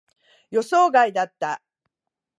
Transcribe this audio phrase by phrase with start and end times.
[0.49, 1.61] 予想外だった。